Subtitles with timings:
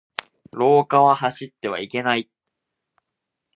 [0.51, 2.27] 廊下は走ってはいけない。